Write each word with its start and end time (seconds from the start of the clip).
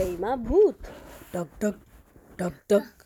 हुँदैमा 0.00 0.36
भूत। 0.36 0.78
ढकढक 1.36 1.80
ढकढक 2.40 3.02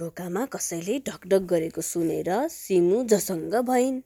ढोकामा 0.00 0.46
कसैले 0.46 0.98
ढकढक 0.98 1.42
गरेको 1.42 1.80
सुनेर 1.80 2.48
सिमु 2.48 3.04
झसङ्ग 3.04 3.54
भइन्। 3.54 4.00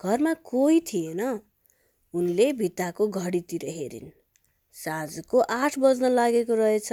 घरमा 0.00 0.34
कोही 0.34 0.80
थिएन। 0.80 1.40
उनले 2.14 2.52
भित्ताको 2.52 3.08
घडीतिर 3.08 3.64
हेरिन्। 3.68 4.10
साँझको 4.72 5.40
आठ 5.40 5.78
बज्न 5.78 6.10
लागेको 6.10 6.54
रहेछ। 6.54 6.92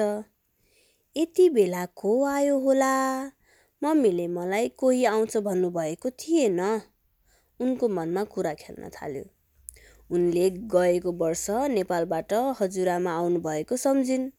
यति 1.15 1.49
बेला 1.49 1.85
को 1.85 2.25
आयो 2.25 2.59
होला? 2.59 3.23
मम्मीले 3.83 4.27
मलाई 4.27 4.69
कोही 4.69 5.05
आउँछ 5.05 5.37
भन्नुभएको 5.37 6.09
थिएन। 6.09 6.59
उनको 7.59 7.89
मनमा 7.89 8.23
कुरा 8.23 8.53
खेल्न 8.53 8.89
थाल्यो। 8.89 9.23
उनले 10.11 10.49
गएको 10.49 11.11
वर्ष 11.11 11.49
नेपालबाट 11.49 12.33
हजुरआमा 12.33 13.11
आउनुभएको 13.11 13.77
सम्झिन्। 13.77 14.29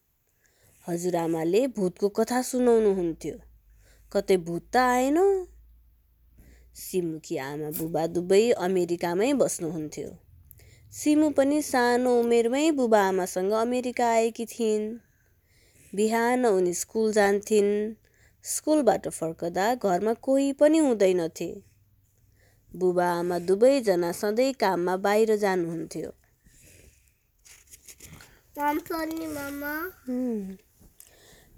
हजुरआमाले 0.87 1.67
भूतको 1.67 2.09
कथा 2.09 2.41
सुनाउनुहुन्थ्यो। 2.41 3.37
कतै 4.13 4.37
भूत 4.37 4.63
त 4.73 4.77
आएन। 4.77 5.47
सिमुकी 6.75 7.37
आमा 7.37 7.69
बुबा 7.69 8.07
दुवै 8.07 8.51
अमेरिकामै 8.51 9.33
बस्नुहुन्थ्यो। 9.33 10.09
सिमु 10.91 11.29
पनि 11.29 11.61
सानो 11.61 12.19
उमेरमै 12.19 12.71
बुबा 12.71 13.01
आमासँग 13.07 13.51
अमेरिका 13.51 14.07
आएकी 14.09 14.45
थिइन्। 14.45 14.97
बिहान 15.95 16.45
उनी 16.45 16.73
स्कुल 16.73 17.13
जान्थिन्। 17.13 17.95
स्कुलबाट 18.43 19.07
फर्कदा 19.07 19.75
घरमा 19.75 20.13
कोही 20.13 20.53
पनि 20.53 20.77
हुँदैनथे। 20.77 21.74
बुबा 22.75 23.07
आमा 23.19 23.37
दुवैजना 23.39 24.11
सधैँ 24.11 24.53
काममा 24.53 24.95
बाहिर 24.97 25.35
जानुहुन्थ्यो। 25.37 26.09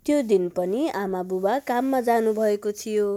त्यो 0.05 0.21
दिन 0.21 0.49
पनि 0.49 0.81
आमा 0.95 1.21
बुबा 1.23 1.53
काममा 1.69 1.99
जानुभएको 2.01 2.71
थियो। 2.71 3.09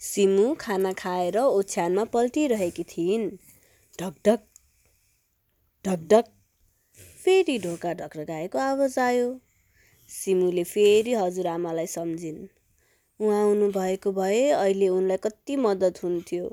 सिमु 0.00 0.46
खाना 0.60 0.92
खाएर 0.92 1.38
ओछ्यानमा 1.38 2.04
पल्टिरहेकी 2.14 2.84
थिइन्। 2.92 3.26
ढकढक 3.98 4.40
ढकढक। 5.84 6.26
फेरि 7.24 7.58
ढोका 7.58 7.92
ढकढकाएको 7.94 8.58
आवाज 8.58 8.98
आयो। 8.98 9.28
सिमुले 10.10 10.64
फेरि 10.64 11.12
हजुरआमालाई 11.14 11.86
सम्झिन्। 11.86 12.38
उहाँ 13.20 13.40
आउनुभएको 13.40 14.12
भए 14.12 14.48
अहिले 14.50 14.88
उनलाई 14.88 15.16
कति 15.16 15.56
मद्दत 15.56 16.02
हुन्थ्यो। 16.04 16.48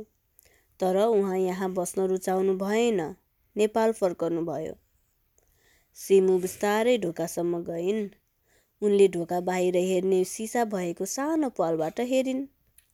तर 0.80 0.98
उहाँ 1.06 1.38
यहाँ 1.38 1.72
बस्न 1.74 2.08
रुचाउनु 2.08 2.58
भएन। 2.58 3.00
नेपाल 3.56 3.92
फर्कनु 3.92 4.42
भयो 4.46 4.74
सिमु 5.98 6.38
बिस्तारै 6.40 6.98
ढोकासम्म 6.98 7.64
गइन्। 7.64 8.08
उनले 8.82 9.08
ढोका 9.08 9.40
बाहिर 9.42 9.76
हेर्ने 9.78 10.24
सिसा 10.28 10.66
भएको 10.66 11.06
सानो 11.08 11.50
पालबाट 11.58 12.00
हेरिन्। 12.12 12.48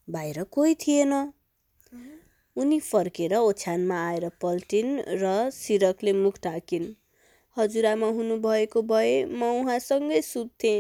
बाहिर 0.08 0.44
कोही 0.44 0.76
थिएन। 0.76 1.14
उनी 2.58 2.80
फर्केर 2.82 3.36
ओछ्यानमा 3.36 3.98
आएर 4.08 4.30
पल्टिन् 4.42 5.00
र 5.22 5.50
सिरकले 5.54 6.14
मुख 6.14 6.38
ढाकिन्। 6.44 6.94
हजुरआमा 7.58 8.08
हुनुभएको 8.08 8.82
भए 8.82 9.14
म 9.26 9.50
उहाँसँगै 9.62 10.22
सुत्थेँ। 10.22 10.78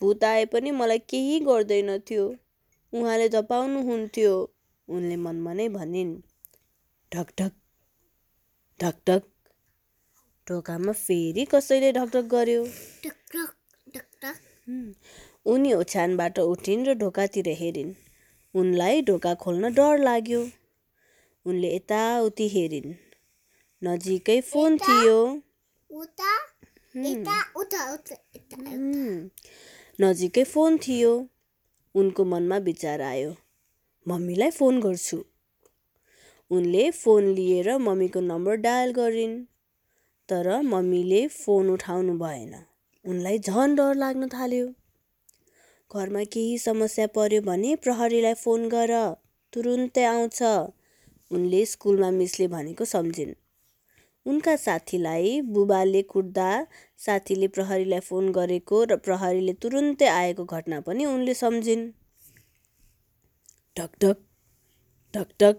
भूत 0.00 0.24
आए 0.24 0.44
पनि 0.44 0.70
मलाई 0.70 0.98
केही 1.10 1.38
गर्दैनथ्यो। 1.40 2.24
उहाँले 2.92 3.28
धपाउनुहुन्थ्यो 3.28 4.32
उनले 4.88 5.16
मनमा 5.16 5.52
नै 5.52 5.68
भनिन् 5.68 6.14
ढकढक 7.12 7.52
ढकढक 8.80 9.22
ढोकामा 10.46 10.92
फेरि 10.92 11.44
कसैले 11.44 11.92
ढकढक 11.92 12.24
गर्यो? 12.30 12.62
उनी 15.46 15.72
ओछ्यानबाट 15.72 16.38
उठिन् 16.38 16.86
र 16.86 16.94
ढोकातिर 16.94 17.48
हेरिन्। 17.60 17.94
उनलाई 18.54 19.02
ढोका 19.02 19.34
खोल्न 19.34 19.72
डर 19.74 19.98
लाग्यो। 19.98 20.42
उनले 21.46 21.74
यताउति 21.76 22.48
हेरिन्। 22.48 22.92
नजिकै 23.82 24.40
फोन 24.50 24.78
थियो। 24.78 25.16
नजिकै 30.00 30.44
फोन 30.44 30.78
थियो। 30.78 31.28
उनको 31.94 32.24
मनमा 32.24 32.56
विचार 32.58 33.00
आयो। 33.00 33.34
मम्मीलाई 34.08 34.50
फोन 34.50 34.80
गर्छु। 34.80 35.24
उनले 36.50 36.90
फोन 36.90 37.24
लिएर 37.24 37.78
मम्मीको 37.78 38.20
नम्बर 38.20 38.54
डायल 38.54 38.92
गरिन्। 38.92 39.44
तर 40.28 40.60
मम्मीले 40.60 41.28
फोन 41.28 41.70
उठाउनु 41.70 42.18
भएन। 42.18 42.54
उनलाई 43.04 43.38
झन 43.38 43.74
डर 43.74 43.94
लाग्न 43.94 44.28
थाल्यो। 44.28 44.68
घरमा 45.94 46.24
केही 46.24 46.58
समस्या 46.58 47.06
पर्यो 47.06 47.42
भने 47.42 47.76
प्रहरीलाई 47.76 48.34
फोन 48.34 48.68
गर। 48.68 49.14
तुरुन्तै 49.52 50.04
आउँछ। 50.04 50.42
उनले 51.30 51.66
स्कुलमा 51.66 52.10
मिसले 52.10 52.48
भनेको 52.48 52.84
सम्झिन्। 52.84 53.34
उनका 54.26 54.54
साथीलाई 54.56 55.40
बुबाले 55.54 56.02
कुट्दा 56.02 56.48
साथीले 56.98 57.48
प्रहरीलाई 57.48 58.00
फोन 58.00 58.30
गरेको 58.32 58.84
र 58.84 58.96
प्रहरीले 58.96 59.52
तुरुन्तै 59.62 60.08
आएको 60.08 60.44
घटना 60.44 60.80
पनि 60.80 61.04
उनले 61.04 61.34
सम्झिन्। 61.34 61.82
ढकढक 63.78 64.18
ढकढक 65.14 65.56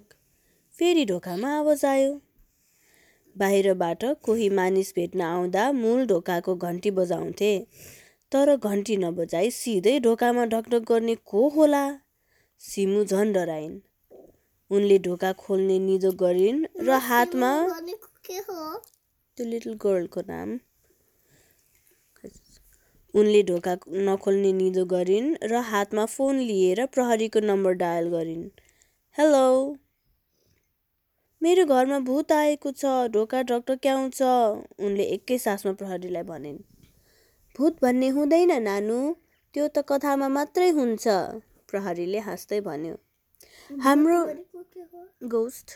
फेरि 0.75 1.06
ढोकामा 1.06 1.50
आवाज 1.57 1.85
आयो। 1.85 2.13
बाहिरबाट 3.35 4.06
कोही 4.24 4.50
मानिस 4.50 4.94
भेट्न 4.95 5.22
आउँदा 5.22 5.72
मूल 5.72 6.06
ढोकाको 6.07 6.56
घन्टी 6.56 6.91
बजाउँथे 6.91 7.53
तर 8.31 8.56
घन्टी 8.57 8.97
नबजाई 8.97 9.50
सिधै 9.51 10.00
ढोकामा 10.00 10.45
ढकढक 10.45 10.91
गर्ने 10.91 11.16
को 11.16 11.50
होला? 11.50 11.84
सिमु 12.62 13.03
झन 13.03 13.34
डराइन्। 13.34 13.80
उनले 14.72 14.97
ढोका 15.00 15.31
खोल्ने 15.34 15.78
निदो 15.80 16.12
गरिन् 16.12 16.63
र 16.88 17.00
हातमा 17.07 17.51
के 18.25 18.38
हो? 18.50 18.81
त्यो 19.38 19.45
लिटल 19.45 19.73
गर्लको 19.84 20.22
नाम। 20.28 20.59
उनले 23.13 23.41
ढोका 23.44 23.73
नखोल्ने 24.09 24.51
निदो 24.53 24.85
गरिन् 24.85 25.29
र 25.44 25.61
हातमा 25.69 26.06
फोन 26.06 26.39
लिएर 26.39 26.85
प्रहरीको 26.85 27.39
नम्बर 27.39 27.73
डायल 27.81 28.07
गरिन्। 28.09 28.45
हेलो। 29.17 29.44
मेरो 31.41 31.66
घरमा 31.66 32.00
भूत 32.00 32.31
आएको 32.31 32.72
छ 32.72 32.94
ढोका 33.13 33.41
ढकढक 33.44 33.88
आउँछ? 33.88 34.22
उनले 34.79 35.03
एकै 35.17 35.38
सासमा 35.38 35.73
प्रहरीलाई 35.73 36.23
भनिन्। 36.23 36.59
भूत 37.56 37.81
भन्ने 37.81 38.09
हुँदैन 38.09 38.51
नानु। 38.63 39.00
त्यो 39.53 39.67
त 39.67 39.85
कथामा 39.89 40.28
मात्रै 40.38 40.69
हुन्छ 40.69 41.07
प्रहरीले 41.69 42.19
हाँस्दै 42.19 42.59
भन्यो। 42.62 42.95
हाम्रो 43.83 44.19
गोस्ट 45.29 45.67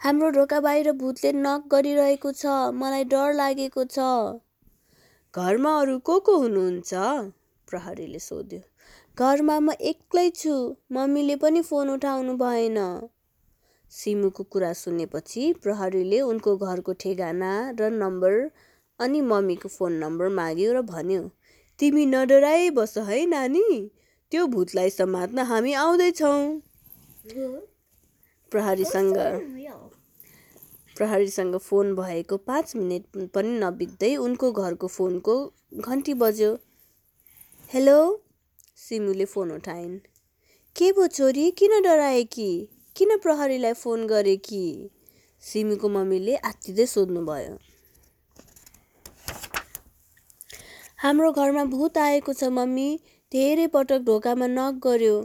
हाम्रो 0.00 0.28
ढोका 0.30 0.58
बाहिर 0.60 0.90
भूतले 0.98 1.30
नक 1.36 1.62
गरिरहेको 1.70 2.30
छ। 2.32 2.50
मलाई 2.80 3.04
डर 3.12 3.32
लागेको 3.34 3.84
छ। 3.84 4.04
घरमा 5.34 5.72
अरू 5.80 5.98
को 6.08 6.18
को 6.28 6.36
हुनुहुन्छ? 6.42 6.92
प्रहरीले 7.68 8.18
सोध्यो। 8.18 8.60
घरमा 9.18 9.56
म 9.60 9.74
एक्लै 9.90 10.24
छु। 10.30 10.54
मम्मीले 10.92 11.36
पनि 11.36 11.62
फोन 11.70 11.90
उठाउनु 11.90 12.36
भएन। 12.42 12.78
सिमुको 13.92 14.44
कुरा 14.54 14.72
सुनेपछि 14.82 15.52
प्रहरीले 15.66 16.20
उनको 16.30 16.56
घरको 16.56 16.92
ठेगाना 17.04 17.52
र 17.80 17.90
नम्बर 17.98 18.38
अनि 19.00 19.20
मम्मीको 19.32 19.68
फोन 19.68 19.98
नम्बर 20.04 20.28
माग्यो 20.38 20.72
र 20.78 20.82
भन्यो 20.92 21.22
तिमी 21.78 22.04
नडराई 22.14 22.70
बस 22.78 22.94
है 23.10 23.24
नानी। 23.34 23.66
त्यो 24.32 24.46
भूतलाई 24.54 24.90
समात्न 24.92 25.48
हामी 25.50 25.72
आउँदैछौँ। 25.84 26.40
प्रहरीसँग 28.52 29.16
प्रहरीसँग 30.98 31.56
फोन 31.56 31.94
भएको 31.94 32.36
पाँच 32.36 32.76
मिनट 32.76 33.30
पनि 33.34 33.50
नबित्दै 33.58 34.16
उनको 34.16 34.52
घरको 34.52 34.86
फोनको 34.86 35.34
घन्टी 35.74 36.14
बज्यो। 36.14 36.58
हेलो? 37.74 38.22
सिमुले 38.76 39.24
फोन 39.24 39.52
उठाइन्। 39.52 39.98
के 40.76 40.90
भो 40.92 41.06
छोरी 41.06 41.50
किन 41.50 41.82
डराए 41.82 42.24
कि? 42.24 42.48
किन 42.96 43.16
प्रहरीलाई 43.18 43.72
फोन 43.72 44.06
गरे 44.06 44.36
कि? 44.36 44.90
सिमुको 45.42 45.88
मम्मीले 45.88 46.36
आत्तिँदै 46.36 46.86
सोध्नुभयो। 46.86 47.56
हाम्रो 50.96 51.32
घरमा 51.32 51.64
भूत 51.64 51.98
आएको 51.98 52.32
छ 52.32 52.44
मम्मी। 52.44 52.90
धेरै 53.32 53.66
पटक 53.66 53.98
ढोकामा 54.02 54.46
नक 54.46 54.84
गर्यो 54.84 55.16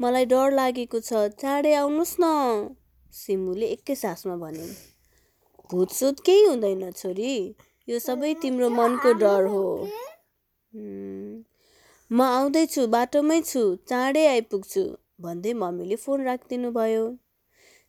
मलाई 0.00 0.24
डर 0.24 0.52
लागेको 0.52 1.00
छ। 1.00 1.28
चाँडै 1.40 1.74
आउनुहोस् 1.74 2.16
न। 2.20 2.76
सिमुले 3.12 3.66
एकै 3.66 3.94
सासमा 3.94 4.36
भने 4.36 4.91
भूतसुत 5.72 6.20
केही 6.20 6.44
हुँदैन 6.44 6.90
छोरी। 6.92 7.34
यो 7.88 7.98
सबै 7.98 8.34
तिम्रो 8.34 8.68
मनको 8.68 9.12
डर 9.12 9.46
हो। 9.46 9.64
म 12.10 12.20
आउँदैछु 12.22 12.86
बाटोमै 12.86 13.40
छु 13.42 13.62
चाँडै 13.88 14.24
आइपुग्छु 14.26 14.82
भन्दै 15.20 15.52
मम्मीले 15.52 15.96
फोन 15.96 16.24
राखिदिनु 16.24 16.70
भयो 16.70 17.04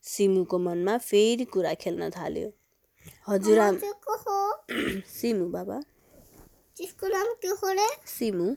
सिमुको 0.04 0.58
मनमा 0.60 0.98
फेरि 0.98 1.46
कुरा 1.46 1.74
खेल्न 1.74 2.10
थाल्यो। 2.10 2.50
हजुरआमा 3.28 3.80
त्यो 3.80 3.94
को 4.06 4.16
हो। 4.24 4.38
सिमु 5.16 5.46
बाबा। 5.50 5.78
त्यसको 6.78 7.08
नाम 7.08 7.34
के 7.42 7.48
हो 7.48 7.72
रे? 7.72 7.90
सिमु। 8.06 8.48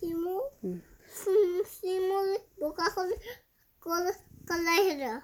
सिमु। 0.00 0.34
खोले 3.82 4.76
हेर। 4.86 5.20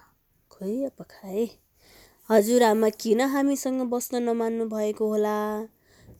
खोइ 0.51 0.83
अब 0.83 1.05
खाए। 1.11 1.45
हजुरआमा 2.29 2.87
किन 2.89 3.21
हामीसँग 3.21 3.81
बस्न 3.91 4.21
नमान्नु 4.23 4.65
भएको 4.65 5.07
होला? 5.07 5.37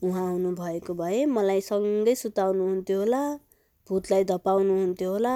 उहाँ 0.03 0.25
आउनुभएको 0.29 0.93
भए 0.93 1.25
मलाई 1.25 1.61
सँगै 1.61 2.15
सुताउनुहुन्थ्यो 2.15 2.97
होला 2.99 3.21
भूतलाई 3.89 4.23
धपाउनुहुन्थ्यो 4.31 5.11
होला। 5.11 5.35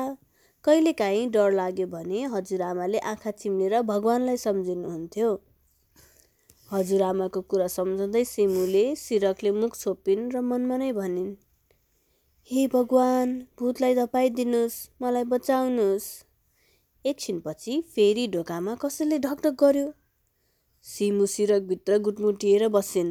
कहिलेकाहीँ 0.65 1.29
डर 1.31 1.51
लाग्यो 1.51 1.87
भने 1.87 2.23
हजुरआमाले 2.33 2.99
आँखा 3.11 3.31
चिम्लेर 3.31 3.81
भगवान्लाई 3.81 4.37
सम्झिनुहुन्थ्यो। 4.37 5.29
हजुरआमाको 6.71 7.41
कुरा 7.41 7.67
सम्झँदै 7.67 8.23
सिमुले 8.25 8.83
सिरकले 8.95 9.51
मुख 9.59 9.77
छोपिन् 9.79 10.25
र 10.33 10.41
मनमा 10.49 10.77
नै 10.77 10.91
भनिन् 10.91 11.31
हे 12.51 12.65
भगवान् 12.73 13.31
भूतलाई 13.59 13.95
धपाइदिनुहोस् 13.95 14.77
मलाई 15.01 15.23
बचाउनुहोस्। 15.31 16.09
एकछिनपछि 17.05 17.79
फेरि 17.95 18.27
ढोकामा 18.35 18.75
कसैले 18.83 19.19
ढकढक 19.19 19.55
गर्यो। 19.63 19.87
सिमु 20.87 21.25
सिरकभित्र 21.25 21.97
गुटमुटिएर 21.97 22.67
बसिन्। 22.67 23.09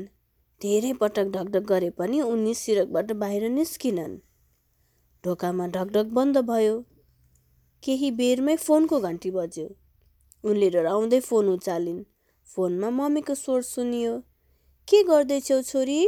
धेरै 0.63 0.93
पटक 0.93 1.25
ढकढक 1.25 1.63
गरे 1.63 1.91
पनि 1.91 2.21
उनी 2.21 2.55
सिरकबाट 2.55 3.13
बाहिर 3.13 3.49
निस्किनन्। 3.49 4.17
ढोकामा 5.25 5.67
ढकढक 5.67 6.05
बन्द 6.05 6.39
भयो। 6.39 6.85
केही 7.83 8.11
बेरमै 8.11 8.57
फोनको 8.57 9.01
घन्टी 9.01 9.31
बज्यो। 9.31 9.67
उनले 10.45 10.71
डराउँदै 10.71 11.21
फोन 11.21 11.49
उचालिन्। 11.49 12.01
फोनमा 12.49 12.91
मम्मीको 12.91 13.35
स्वर 13.35 13.63
सुनियो 13.63 14.19
के 14.89 15.03
गर्दैछौ 15.03 15.63
छोरी? 15.63 16.01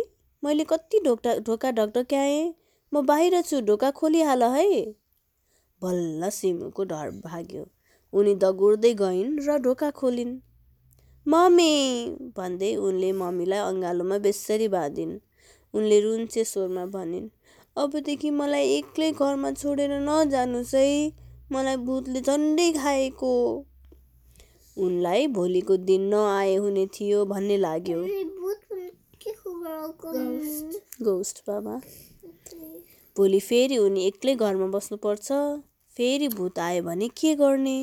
मैले 0.45 0.65
कति 0.65 1.01
ढोका 1.05 1.39
ढोका 1.39 1.71
ढकढक्याएँ 1.71 2.55
म 2.95 3.07
बाहिर 3.07 3.43
छु 3.43 3.61
ढोका 3.61 3.91
खोलिहाल 3.91 4.43
है? 4.43 4.83
बल्ल 5.83 6.31
सिमुको 6.31 6.85
डर 6.85 7.11
भाग्यो। 7.11 7.69
उनी 8.13 8.35
दगुर्दै 8.35 8.95
गइन् 8.95 9.41
र 9.41 9.59
ढोका 9.59 9.91
खोलिन्। 9.91 10.48
मम्मी 11.33 11.73
भन्दै 12.37 12.69
उनले 12.89 13.09
मम्मीलाई 13.13 13.59
अँगालोमा 13.61 14.17
बेस्सरी 14.27 14.69
बाँधिन्। 14.75 15.15
उनले 15.75 15.97
रुन्चे 16.01 16.45
स्वरमा 16.45 16.85
भनिन् 16.93 17.27
अबदेखि 17.77 18.31
मलाई 18.37 18.69
एक्लै 18.77 19.11
घरमा 19.13 19.51
छोडेर 19.53 19.93
नजानुहोस् 20.05 20.75
है 20.75 20.87
मलाई 21.53 21.77
भूतले 21.89 22.21
झन्डै 22.21 22.69
खाएको 22.77 23.33
उनलाई 24.77 25.27
भोलिको 25.37 25.77
दिन 25.89 26.03
नआए 26.15 26.55
हुने 26.57 26.85
थियो 26.95 27.25
भन्ने 27.33 27.57
लाग्यो। 27.57 27.99
गोस्ट 31.09 31.43
बाबा 31.49 31.75
भोलि 33.17 33.41
फेरि 33.49 33.77
उनी 33.79 34.07
एक्लै 34.07 34.35
घरमा 34.37 34.67
बस्नुपर्छ। 34.77 35.29
फेरि 35.97 36.29
भूत 36.39 36.59
आयो 36.69 36.83
भने 36.89 37.09
के 37.21 37.35
गर्ने 37.35 37.77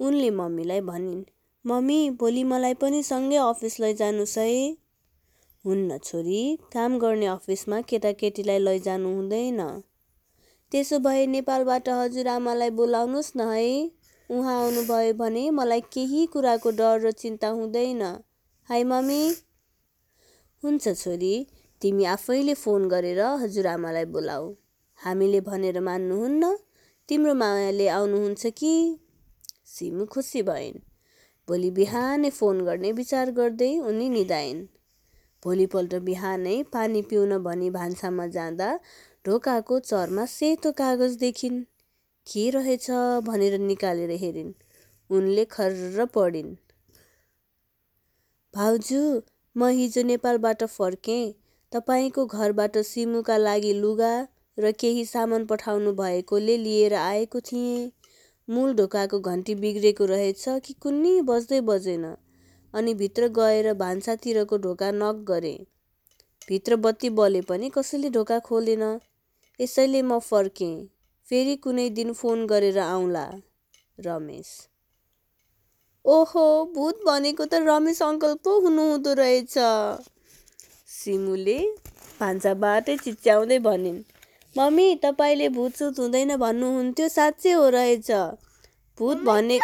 उनले 0.00 0.30
मम्मीलाई 0.40 0.80
भनिन् 0.88 1.22
मम्मी 1.66 2.10
भोलि 2.10 2.44
मलाई 2.44 2.74
पनि 2.74 3.02
सँगै 3.02 3.36
अफिस 3.36 3.80
लैजानुहोस् 3.80 4.38
है। 4.38 4.76
हुन्न 5.66 5.98
छोरी 5.98 6.58
काम 6.72 6.98
गर्ने 6.98 7.26
अफिसमा 7.26 7.80
केटाकेटीलाई 7.80 8.58
लैजानु 8.58 9.08
हुँदैन। 9.08 9.60
त्यसो 10.72 10.98
भए 10.98 11.26
नेपालबाट 11.26 11.88
हजुरआमालाई 11.88 12.70
बोलाउनुहोस् 12.70 13.36
न 13.36 13.40
है। 13.40 13.90
उहाँ 14.30 14.62
आउनुभयो 14.62 15.12
भने 15.14 15.50
मलाई 15.50 15.80
केही 15.80 16.26
कुराको 16.26 16.70
डर 16.70 17.00
र 17.00 17.10
चिन्ता 17.12 17.48
हुँदैन। 17.48 18.02
Hi 18.68 18.84
mummy. 18.84 19.22
हुन्छ 20.64 20.88
छोरी 20.88 21.46
तिमी 21.82 22.04
आफैले 22.04 22.54
फोन 22.54 22.88
गरेर 22.88 23.20
हजुरआमालाई 23.20 24.04
बोलाऊ। 24.04 24.52
हामीले 24.98 25.40
भनेर 25.40 25.80
मान्नुहुन्न। 25.80 26.56
तिम्रो 27.08 27.34
मायाले 27.34 27.88
आउनुहुन्छ 27.88 28.46
कि? 28.46 28.98
सिमु 29.66 30.06
खुसी 30.06 30.42
भइन्। 30.42 30.89
भोलि 31.50 31.70
बिहानै 31.78 32.30
फोन 32.38 32.60
गर्ने 32.66 32.92
विचार 32.98 33.30
गर्दै 33.38 33.70
उनी 33.92 34.08
निदाइन् 34.16 34.62
भोलिपल्ट 35.42 35.94
बिहानै 36.08 36.56
पानी 36.74 37.02
पिउन 37.10 37.36
भनी 37.44 37.70
भान्सामा 37.76 38.26
जाँदा 38.34 38.70
ढोकाको 39.24 39.78
चरमा 39.90 40.24
सेतो 40.32 40.72
कागज 40.80 41.16
देखिन्। 41.22 41.60
के 42.26 42.42
रहेछ 42.50 42.90
भनेर 43.26 43.58
निकालेर 43.60 44.10
हेरिन्। 44.22 44.52
उनले 45.10 45.44
खर्र 45.54 46.06
पढिन्। 46.16 46.50
भाउजू 48.54 49.00
म 49.56 49.68
हिजो 49.78 50.02
नेपालबाट 50.10 50.64
फर्केँ। 50.74 51.22
तपाईँको 51.72 52.26
घरबाट 52.26 52.78
सिमुका 52.90 53.36
लागि 53.36 53.72
लुगा 53.80 54.12
र 54.58 54.72
केही 54.80 55.04
सामान 55.04 55.46
पठाउनु 55.46 55.92
भएकोले 56.00 56.56
लिएर 56.64 56.94
आएको 57.00 57.40
थिएँ। 57.50 57.90
मूल 58.50 58.74
ढोकाको 58.74 59.18
घन्टी 59.20 59.54
बिग्रेको 59.54 60.04
रहेछ 60.04 60.44
कि 60.64 60.72
कुन्नी 60.82 61.20
बज्दै 61.22 61.60
बजेन। 61.66 62.04
अनि 62.74 62.94
भित्र 62.94 63.28
गएर 63.36 63.72
भान्सातिरको 63.74 64.56
ढोका 64.58 64.90
नक 64.92 65.24
गरेँ। 65.28 65.58
भित्र 66.48 66.76
बत्ती 66.76 67.10
बले 67.18 67.40
पनि 67.48 67.70
कसैले 67.74 68.10
ढोका 68.10 68.38
खोलेन। 68.48 68.82
यसैले 69.60 70.02
म 70.02 70.18
फर्केँ। 70.20 70.74
फेरि 71.26 71.54
कुनै 71.56 71.88
दिन 71.90 72.12
फोन 72.12 72.46
गरेर 72.46 72.78
आउँला 72.78 73.24
रमेश। 73.98 74.48
ओहो 76.04 76.46
भूत 76.74 77.02
भनेको 77.06 77.44
त 77.44 77.54
रमेश 77.64 78.02
अङ्कल 78.02 78.34
पो 78.44 78.58
हुनुहुँदो 78.60 79.12
रहेछ। 79.14 79.54
सिमुले 80.90 81.58
भान्साबाटै 82.20 82.96
चिच्याउँदै 82.96 83.58
भनिन् 83.58 84.00
मम्मी 84.56 84.94
तपाईँले 85.02 85.48
भूत 85.48 85.76
सुत 85.76 85.98
हुँदैन 85.98 86.36
भन्नुहुन्थ्यो 86.36 87.08
साँच्चै 87.08 87.52
हो 87.52 87.68
रहेछ। 87.68 88.10
भूत 88.98 89.18
भने। 89.18 89.58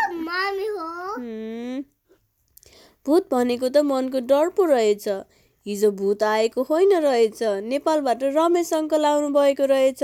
भूत 3.06 3.28
भनेको 3.30 3.68
त 3.68 3.82
मनको 3.84 4.20
डर 4.26 4.48
पो 4.48 4.64
रहेछ। 4.64 5.08
हिजो 5.66 5.90
भूत 5.90 6.22
आएको 6.22 6.62
होइन 6.62 6.94
रहेछ। 7.02 7.42
नेपालबाट 7.66 8.22
रमेश 8.38 8.72
अङ्कल 8.74 9.04
आउनुभएको 9.04 9.64
रहेछ। 9.64 10.02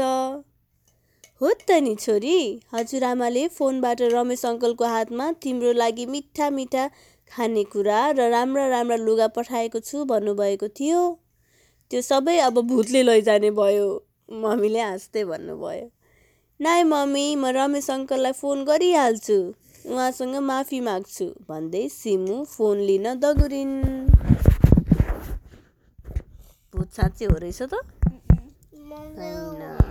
हो 1.41 1.53
त 1.69 1.79
नि 1.83 1.95
छोरी 1.95 2.37
हजुरआमाले 2.75 3.49
फोनबाट 3.49 4.03
रमेश 4.13 4.45
अङ्कलको 4.47 4.85
हातमा 4.85 5.33
तिम्रो 5.43 5.73
लागि 5.73 6.07
मिठा 6.07 6.51
मिठा 6.51 6.91
खानेकुरा 7.33 8.01
र 8.11 8.31
राम्रा 8.31 8.67
राम्रा 8.69 8.97
लुगा 8.97 9.29
पठाएको 9.37 9.81
छु 9.81 10.05
भन्नुभएको 10.05 10.69
थियो। 10.69 11.03
त्यो 11.91 12.01
सबै 12.03 12.39
अब 12.39 12.61
भूतले 12.69 13.03
लैजाने 13.03 13.51
भयो। 13.51 13.93
मम्मीले 14.33 14.81
हाँस्दै 14.81 15.25
भन्नुभयो 15.25 15.87
नाइ 16.61 16.83
मम्मी 16.85 17.25
म 17.37 17.45
रमेश 17.57 17.89
अङ्कललाई 17.91 18.33
फोन 18.33 18.65
गरिहाल्छु। 18.65 19.39
उहाँसँग 19.85 20.37
माफी 20.43 20.79
माग्छु 20.81 21.27
भन्दै 21.49 21.85
सिमु 21.91 22.37
फोन 22.47 22.77
लिन 22.89 23.07
दगुरिन्। 23.19 23.77
भूत 26.75 26.89
साँच्चै 26.97 27.25
हो 27.25 27.37
रहेछ 27.37 27.63
त? 27.63 27.75
होइन। 29.19 29.82